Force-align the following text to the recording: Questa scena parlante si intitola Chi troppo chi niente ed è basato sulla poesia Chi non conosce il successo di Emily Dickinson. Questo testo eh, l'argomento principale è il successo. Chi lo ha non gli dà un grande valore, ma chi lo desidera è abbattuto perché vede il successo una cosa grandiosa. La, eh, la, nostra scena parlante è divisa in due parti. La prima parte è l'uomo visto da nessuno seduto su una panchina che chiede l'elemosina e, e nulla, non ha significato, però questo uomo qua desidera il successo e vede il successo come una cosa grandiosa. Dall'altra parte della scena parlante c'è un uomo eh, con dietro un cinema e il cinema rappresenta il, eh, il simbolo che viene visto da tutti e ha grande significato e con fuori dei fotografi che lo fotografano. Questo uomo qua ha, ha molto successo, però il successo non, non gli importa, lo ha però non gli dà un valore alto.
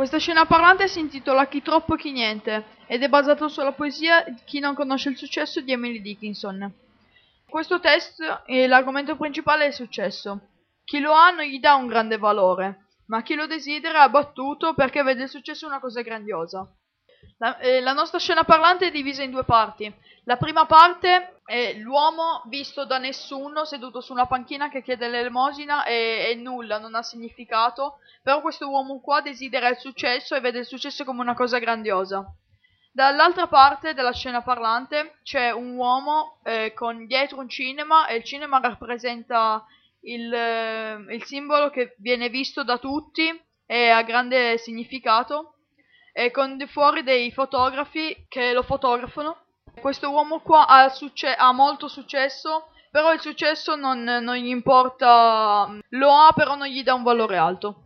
Questa 0.00 0.16
scena 0.16 0.46
parlante 0.46 0.88
si 0.88 0.98
intitola 0.98 1.46
Chi 1.46 1.60
troppo 1.60 1.94
chi 1.94 2.10
niente 2.10 2.64
ed 2.86 3.02
è 3.02 3.08
basato 3.10 3.48
sulla 3.48 3.72
poesia 3.72 4.24
Chi 4.46 4.58
non 4.58 4.74
conosce 4.74 5.10
il 5.10 5.18
successo 5.18 5.60
di 5.60 5.72
Emily 5.72 6.00
Dickinson. 6.00 6.72
Questo 7.46 7.80
testo 7.80 8.46
eh, 8.46 8.66
l'argomento 8.66 9.14
principale 9.16 9.64
è 9.64 9.66
il 9.66 9.74
successo. 9.74 10.40
Chi 10.84 11.00
lo 11.00 11.12
ha 11.12 11.28
non 11.28 11.44
gli 11.44 11.60
dà 11.60 11.74
un 11.74 11.86
grande 11.86 12.16
valore, 12.16 12.86
ma 13.08 13.20
chi 13.20 13.34
lo 13.34 13.46
desidera 13.46 13.98
è 13.98 14.04
abbattuto 14.04 14.72
perché 14.72 15.02
vede 15.02 15.24
il 15.24 15.28
successo 15.28 15.66
una 15.66 15.80
cosa 15.80 16.00
grandiosa. 16.00 16.66
La, 17.36 17.58
eh, 17.58 17.82
la, 17.82 17.92
nostra 17.92 18.18
scena 18.18 18.44
parlante 18.44 18.86
è 18.86 18.90
divisa 18.90 19.22
in 19.22 19.32
due 19.32 19.44
parti. 19.44 19.94
La 20.24 20.38
prima 20.38 20.64
parte 20.64 21.39
è 21.50 21.74
l'uomo 21.74 22.42
visto 22.46 22.84
da 22.84 22.98
nessuno 22.98 23.64
seduto 23.64 24.00
su 24.00 24.12
una 24.12 24.26
panchina 24.26 24.70
che 24.70 24.84
chiede 24.84 25.08
l'elemosina 25.08 25.82
e, 25.82 26.28
e 26.30 26.34
nulla, 26.36 26.78
non 26.78 26.94
ha 26.94 27.02
significato, 27.02 27.98
però 28.22 28.40
questo 28.40 28.70
uomo 28.70 29.00
qua 29.00 29.20
desidera 29.20 29.66
il 29.66 29.76
successo 29.76 30.36
e 30.36 30.40
vede 30.40 30.60
il 30.60 30.64
successo 30.64 31.04
come 31.04 31.22
una 31.22 31.34
cosa 31.34 31.58
grandiosa. 31.58 32.24
Dall'altra 32.92 33.48
parte 33.48 33.94
della 33.94 34.12
scena 34.12 34.42
parlante 34.42 35.18
c'è 35.24 35.50
un 35.50 35.74
uomo 35.74 36.38
eh, 36.44 36.72
con 36.72 37.04
dietro 37.06 37.40
un 37.40 37.48
cinema 37.48 38.06
e 38.06 38.18
il 38.18 38.24
cinema 38.24 38.60
rappresenta 38.60 39.66
il, 40.02 40.32
eh, 40.32 41.04
il 41.08 41.24
simbolo 41.24 41.70
che 41.70 41.96
viene 41.98 42.28
visto 42.28 42.62
da 42.62 42.78
tutti 42.78 43.28
e 43.66 43.88
ha 43.88 44.02
grande 44.02 44.56
significato 44.56 45.54
e 46.12 46.30
con 46.30 46.64
fuori 46.68 47.02
dei 47.02 47.32
fotografi 47.32 48.24
che 48.28 48.52
lo 48.52 48.62
fotografano. 48.62 49.46
Questo 49.80 50.10
uomo 50.10 50.40
qua 50.40 50.66
ha, 50.66 50.92
ha 51.36 51.52
molto 51.52 51.88
successo, 51.88 52.68
però 52.90 53.12
il 53.12 53.20
successo 53.20 53.76
non, 53.76 54.02
non 54.02 54.34
gli 54.36 54.48
importa, 54.48 55.68
lo 55.90 56.12
ha 56.12 56.32
però 56.34 56.54
non 56.54 56.66
gli 56.66 56.82
dà 56.82 56.94
un 56.94 57.02
valore 57.02 57.36
alto. 57.36 57.76